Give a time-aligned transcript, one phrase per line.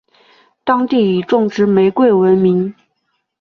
[0.63, 2.73] 当地以种植玫瑰闻名。